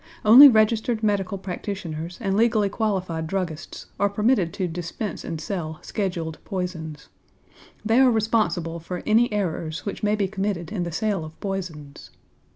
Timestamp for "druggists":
3.27-3.85